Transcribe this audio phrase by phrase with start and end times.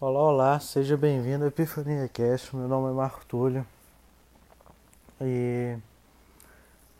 [0.00, 2.54] Olá, olá, seja bem-vindo ao Epifania Cast.
[2.54, 3.66] Meu nome é Marco Túlio.
[5.20, 5.76] E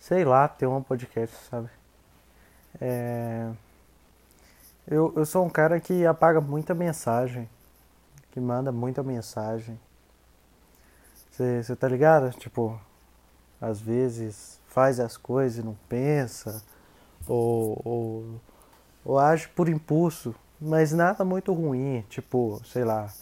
[0.00, 1.70] sei lá, ter um podcast, sabe?
[2.80, 3.52] É...
[4.84, 7.48] Eu, eu sou um cara que apaga muita mensagem,
[8.32, 9.78] que manda muita mensagem.
[11.30, 12.36] Você tá ligado?
[12.36, 12.80] Tipo,
[13.60, 16.64] às vezes faz as coisas e não pensa,
[17.28, 18.40] ou, ou,
[19.04, 23.12] ou age por impulso mas nada muito ruim, tipo, sei lá,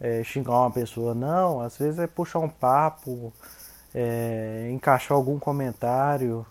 [0.00, 1.14] é, xingar uma pessoa.
[1.14, 3.32] Não, às vezes é puxar um papo,
[3.94, 6.46] é, encaixar algum comentário,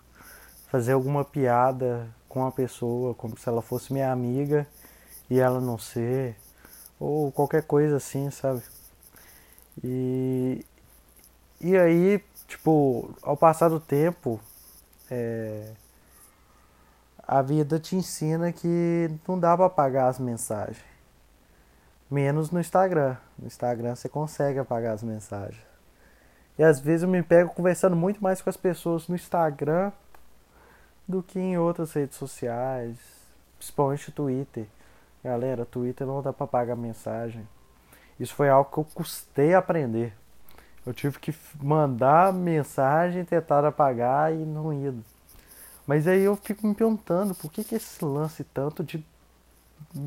[0.70, 4.66] fazer alguma piada com a pessoa, como se ela fosse minha amiga
[5.30, 6.36] e ela não ser,
[7.00, 8.62] ou qualquer coisa assim, sabe?
[9.84, 10.66] E,
[11.60, 14.40] e aí, tipo, ao passar do tempo,
[15.10, 15.72] é,
[17.32, 20.84] a vida te ensina que não dá para apagar as mensagens.
[22.10, 23.16] Menos no Instagram.
[23.40, 25.64] No Instagram você consegue apagar as mensagens.
[26.60, 29.94] E às vezes eu me pego conversando muito mais com as pessoas no Instagram
[31.08, 32.98] do que em outras redes sociais,
[33.58, 34.68] principalmente o Twitter.
[35.24, 37.48] Galera, Twitter não dá para apagar mensagem.
[38.20, 40.14] Isso foi algo que eu custei aprender.
[40.86, 44.94] Eu tive que mandar mensagem, tentar apagar e não ia.
[45.86, 49.04] Mas aí eu fico me perguntando por que, que esse lance tanto de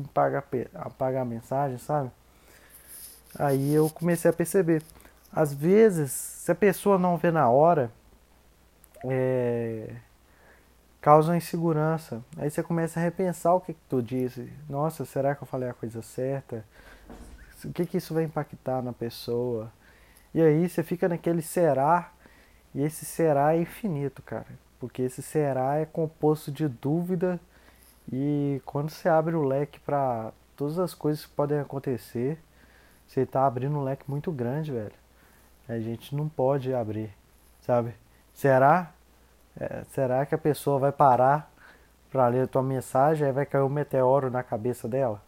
[0.05, 2.11] apagar, apagar a mensagem, sabe?
[3.37, 4.81] Aí eu comecei a perceber.
[5.31, 7.91] Às vezes, se a pessoa não vê na hora,
[9.03, 9.95] é,
[11.01, 12.23] causa insegurança.
[12.37, 14.51] Aí você começa a repensar o que, que tu disse.
[14.69, 16.65] Nossa, será que eu falei a coisa certa?
[17.65, 19.71] O que, que isso vai impactar na pessoa?
[20.33, 22.11] E aí você fica naquele será,
[22.73, 27.39] e esse será é infinito, cara porque esse será é composto de dúvida
[28.11, 32.39] e quando você abre o leque para todas as coisas que podem acontecer,
[33.07, 34.93] você está abrindo um leque muito grande, velho.
[35.67, 37.11] A gente não pode abrir,
[37.61, 37.95] sabe?
[38.33, 38.91] Será?
[39.59, 41.49] É, será que a pessoa vai parar
[42.11, 45.21] para ler a tua mensagem e vai cair um meteoro na cabeça dela?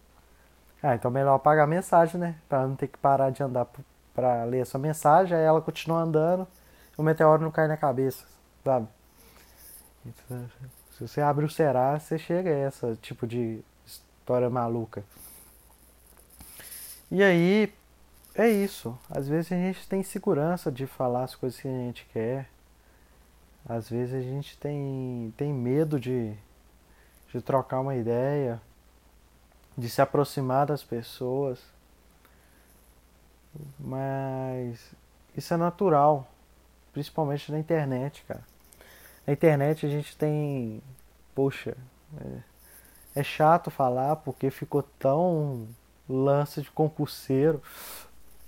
[0.81, 2.35] Ah, então melhor apagar a mensagem, né?
[2.47, 3.67] Para não ter que parar de andar
[4.13, 6.47] para ler a sua mensagem, aí ela continua andando,
[6.97, 8.25] o meteoro não cai na cabeça,
[8.63, 8.87] sabe?
[10.91, 15.03] Se você abre o Será, você chega a essa tipo de história maluca.
[17.09, 17.73] E aí,
[18.35, 18.97] é isso.
[19.09, 22.49] Às vezes a gente tem segurança de falar as coisas que a gente quer.
[23.67, 26.33] Às vezes a gente tem, tem medo de,
[27.33, 28.61] de trocar uma ideia,
[29.77, 31.59] de se aproximar das pessoas.
[33.79, 34.93] Mas
[35.35, 36.27] isso é natural,
[36.93, 38.43] principalmente na internet, cara.
[39.27, 40.81] Na internet a gente tem.
[41.35, 41.75] Poxa,
[42.21, 45.67] é, é chato falar porque ficou tão
[46.07, 47.61] lance de concurseiro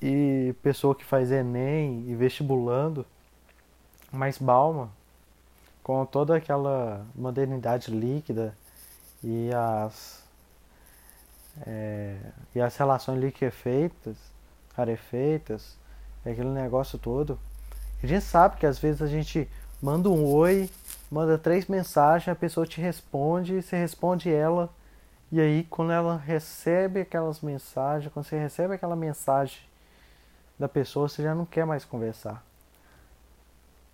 [0.01, 3.05] e pessoa que faz Enem e vestibulando.
[4.09, 4.89] Mas Balma,
[5.83, 8.55] com toda aquela modernidade líquida
[9.21, 10.23] e as,
[11.67, 12.17] é,
[12.55, 14.17] e as relações liquefeitas,
[14.73, 15.77] rarefeitas,
[16.25, 17.37] aquele negócio todo,
[18.01, 19.47] a gente sabe que às vezes a gente
[19.81, 20.69] manda um oi,
[21.09, 24.69] manda três mensagens, a pessoa te responde, você responde ela,
[25.31, 29.59] e aí quando ela recebe aquelas mensagens, quando você recebe aquela mensagem
[30.57, 32.43] da pessoa, você já não quer mais conversar.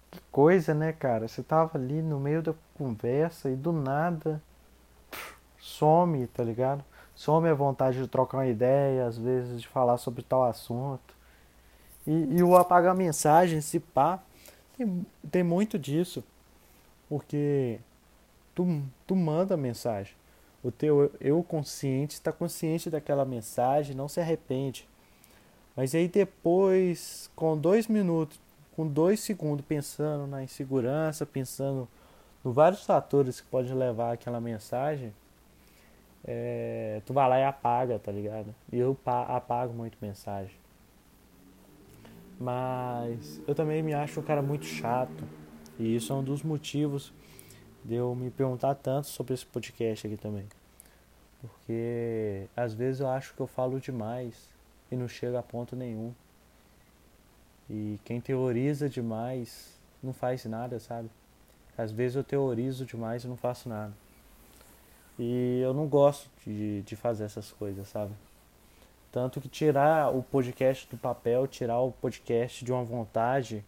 [0.10, 1.28] Que coisa, né, cara?
[1.28, 4.42] Você tava ali no meio da conversa e do nada
[5.60, 6.84] some, tá ligado?
[7.16, 11.14] Some a vontade de trocar uma ideia, às vezes de falar sobre tal assunto.
[12.08, 14.20] E, e o apagar mensagem, se pá,
[14.78, 16.24] tem, tem muito disso,
[17.08, 17.80] porque
[18.54, 20.14] tu, tu manda mensagem.
[20.64, 24.88] O teu eu consciente está consciente daquela mensagem, não se arrepende.
[25.76, 28.40] Mas aí depois, com dois minutos,
[28.76, 31.88] com dois segundos pensando na insegurança, pensando
[32.44, 35.14] em vários fatores que podem levar aquela mensagem,
[36.24, 38.54] é, tu vai lá e apaga, tá ligado?
[38.72, 40.56] E eu apago muito mensagem.
[42.40, 45.24] Mas eu também me acho um cara muito chato.
[45.80, 47.14] E isso é um dos motivos
[47.84, 50.46] de eu me perguntar tanto sobre esse podcast aqui também.
[51.42, 54.50] Porque às vezes eu acho que eu falo demais
[54.92, 56.14] e não chega a ponto nenhum.
[57.70, 61.10] E quem teoriza demais não faz nada, sabe?
[61.78, 63.94] Às vezes eu teorizo demais e não faço nada.
[65.18, 68.14] E eu não gosto de, de fazer essas coisas, sabe?
[69.16, 73.64] Tanto que tirar o podcast do papel, tirar o podcast de uma vontade.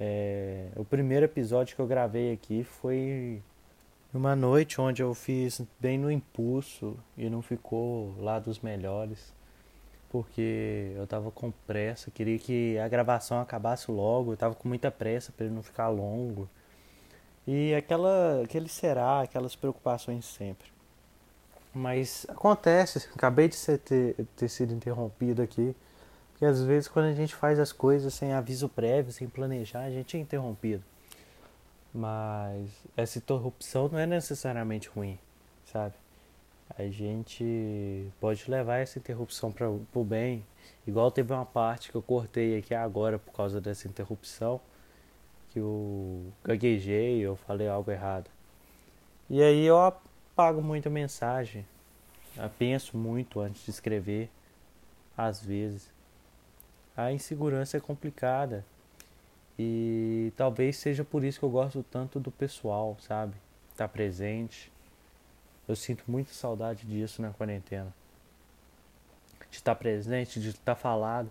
[0.00, 3.42] É, o primeiro episódio que eu gravei aqui foi
[4.10, 9.34] numa noite onde eu fiz bem no impulso e não ficou lá dos melhores.
[10.08, 14.90] porque eu tava com pressa, queria que a gravação acabasse logo, eu tava com muita
[14.90, 16.48] pressa para ele não ficar longo.
[17.46, 20.79] E aquela, aquele será, aquelas preocupações sempre.
[21.72, 25.74] Mas acontece, acabei de ser, ter, ter sido interrompido aqui.
[26.32, 29.90] Porque às vezes quando a gente faz as coisas sem aviso prévio, sem planejar, a
[29.90, 30.82] gente é interrompido.
[31.92, 35.18] Mas essa interrupção não é necessariamente ruim,
[35.64, 35.94] sabe?
[36.78, 40.44] A gente pode levar essa interrupção para o bem.
[40.86, 44.60] Igual teve uma parte que eu cortei aqui agora por causa dessa interrupção,
[45.50, 48.30] que eu gaguejei, eu falei algo errado.
[49.28, 49.76] E aí eu
[50.40, 51.66] apago muita mensagem,
[52.34, 54.30] eu penso muito antes de escrever,
[55.14, 55.92] às vezes.
[56.96, 58.64] A insegurança é complicada.
[59.58, 63.34] E talvez seja por isso que eu gosto tanto do pessoal, sabe?
[63.76, 64.72] Tá presente.
[65.68, 67.92] Eu sinto muita saudade disso na quarentena.
[69.50, 71.30] De estar tá presente, de estar tá falado.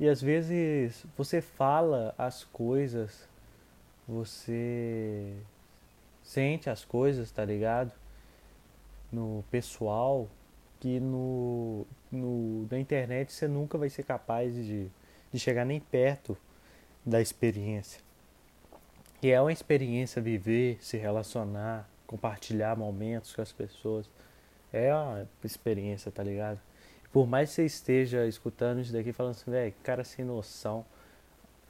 [0.00, 3.28] E às vezes você fala as coisas,
[4.06, 5.36] você
[6.22, 7.92] sente as coisas, tá ligado?
[9.10, 10.28] No pessoal,
[10.80, 14.88] que no, no, na internet você nunca vai ser capaz de,
[15.32, 16.36] de chegar nem perto
[17.04, 18.00] da experiência.
[19.22, 24.08] E é uma experiência viver, se relacionar, compartilhar momentos com as pessoas.
[24.72, 26.60] É uma experiência, tá ligado?
[27.12, 30.84] Por mais que você esteja escutando isso daqui falando assim, velho, cara sem noção,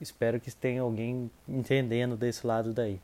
[0.00, 3.00] espero que tenha alguém entendendo desse lado daí.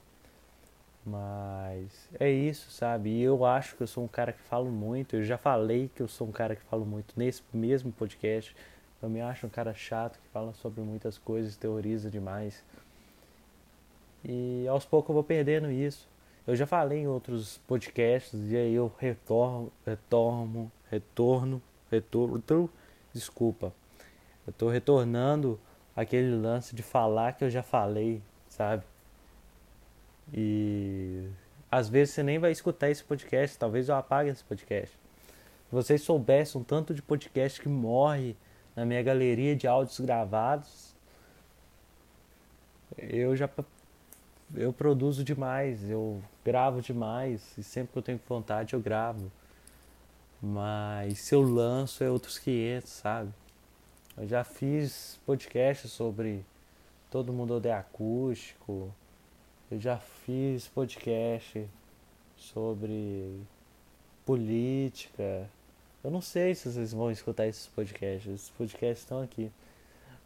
[1.06, 3.10] Mas é isso, sabe?
[3.10, 5.16] E eu acho que eu sou um cara que falo muito.
[5.16, 8.56] Eu já falei que eu sou um cara que falo muito nesse mesmo podcast.
[9.02, 12.64] Eu me acho um cara chato que fala sobre muitas coisas, teoriza demais.
[14.24, 16.08] E aos poucos eu vou perdendo isso.
[16.46, 22.70] Eu já falei em outros podcasts e aí eu retorno, retorno, retorno, retorno,
[23.12, 23.74] desculpa.
[24.46, 25.60] Eu tô retornando
[25.94, 28.84] aquele lance de falar que eu já falei, sabe?
[30.32, 31.28] E
[31.70, 34.96] às vezes você nem vai escutar esse podcast, talvez eu apague esse podcast.
[35.68, 38.36] Se vocês soubessem um tanto de podcast que morre
[38.76, 40.94] na minha galeria de áudios gravados,
[42.96, 43.48] eu já
[44.54, 49.30] eu produzo demais, eu gravo demais e sempre que eu tenho vontade eu gravo.
[50.40, 53.32] Mas se eu lanço é outros 500, sabe?
[54.16, 56.44] Eu já fiz podcast sobre
[57.10, 58.94] Todo Mundo Odeia Acústico.
[59.74, 61.68] Eu já fiz podcast
[62.36, 63.40] sobre
[64.24, 65.50] política,
[66.04, 68.32] eu não sei se vocês vão escutar esses podcasts.
[68.32, 69.50] Esses podcasts estão aqui.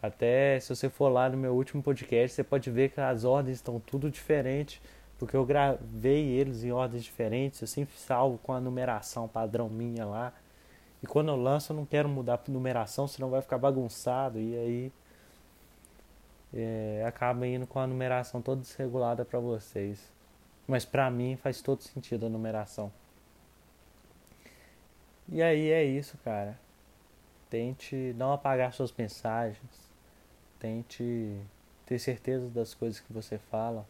[0.02, 3.56] Até se você for lá no meu último podcast, você pode ver que as ordens
[3.56, 4.82] estão tudo diferentes,
[5.18, 7.62] porque eu gravei eles em ordens diferentes.
[7.62, 10.34] Eu sempre salvo com a numeração padrão minha lá.
[11.02, 14.38] E quando eu lanço, eu não quero mudar a numeração, senão vai ficar bagunçado.
[14.38, 14.92] E aí
[16.52, 20.12] é, acaba indo com a numeração toda desregulada para vocês.
[20.66, 22.92] Mas para mim faz todo sentido a numeração.
[25.28, 26.58] E aí é isso, cara.
[27.50, 29.92] Tente não apagar suas mensagens.
[30.58, 31.40] Tente
[31.86, 33.86] ter certeza das coisas que você fala.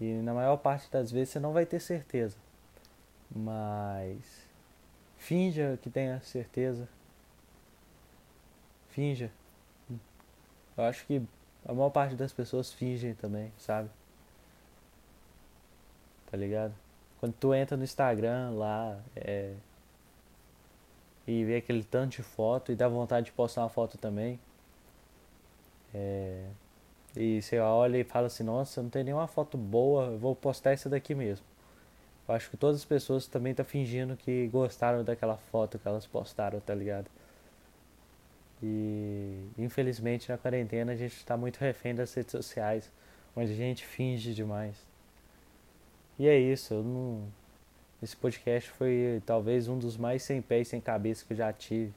[0.00, 2.36] E na maior parte das vezes você não vai ter certeza.
[3.34, 4.46] Mas
[5.16, 6.88] finja que tenha certeza.
[8.88, 9.30] Finja.
[10.76, 11.22] Eu acho que
[11.66, 13.88] a maior parte das pessoas fingem também, sabe?
[16.30, 16.74] Tá ligado?
[17.20, 19.54] Quando tu entra no Instagram lá, é,
[21.26, 24.38] e ver aquele tanto de foto e dá vontade de postar uma foto também.
[25.94, 26.44] É,
[27.16, 30.72] e você olha e fala assim, nossa, não tem nenhuma foto boa, eu vou postar
[30.72, 31.46] essa daqui mesmo.
[32.28, 35.86] Eu acho que todas as pessoas também estão tá fingindo que gostaram daquela foto que
[35.86, 37.06] elas postaram, tá ligado?
[38.66, 42.90] E infelizmente na quarentena a gente está muito refém das redes sociais,
[43.36, 44.74] onde a gente finge demais.
[46.18, 47.28] E é isso, não,
[48.02, 51.52] esse podcast foi talvez um dos mais sem pés e sem cabeça que eu já
[51.52, 51.92] tive.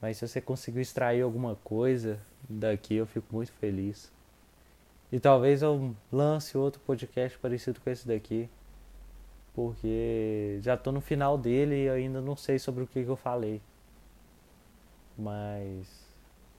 [0.00, 4.12] Mas se você conseguiu extrair alguma coisa daqui, eu fico muito feliz.
[5.10, 8.48] E talvez eu lance outro podcast parecido com esse daqui.
[9.52, 13.16] Porque já estou no final dele e ainda não sei sobre o que, que eu
[13.16, 13.60] falei.
[15.18, 15.86] Mas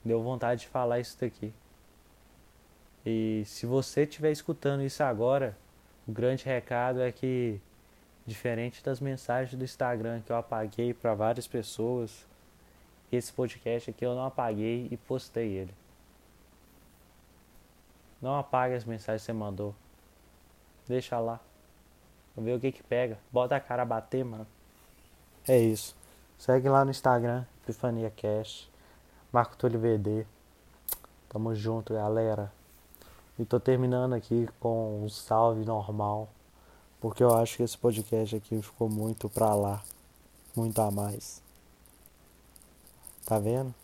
[0.04, 1.52] deu vontade de falar isso daqui.
[3.04, 5.56] E se você estiver escutando isso agora,
[6.06, 7.60] o grande recado é que
[8.30, 12.24] Diferente das mensagens do Instagram que eu apaguei para várias pessoas,
[13.10, 15.74] esse podcast aqui eu não apaguei e postei ele.
[18.22, 19.74] Não apague as mensagens que você mandou.
[20.86, 21.40] Deixa lá.
[22.36, 23.18] Vamos ver o que que pega.
[23.32, 24.46] Bota a cara a bater, mano.
[25.48, 25.96] É isso.
[26.40, 28.66] Segue lá no Instagram, Epifania Cash,
[29.30, 30.26] Marco Túlio VD.
[31.28, 32.50] Tamo junto, galera.
[33.38, 36.30] E tô terminando aqui com um salve normal,
[36.98, 39.82] porque eu acho que esse podcast aqui ficou muito pra lá,
[40.56, 41.42] muito a mais.
[43.26, 43.74] Tá vendo?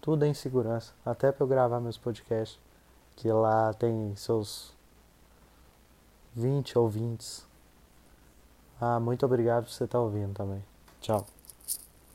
[0.00, 2.58] Tudo é insegurança, até pra eu gravar meus podcasts,
[3.16, 4.74] que lá tem seus
[6.34, 7.46] 20 ouvintes.
[8.80, 10.64] Ah, muito obrigado por você estar ouvindo também.
[10.98, 11.26] Tchau.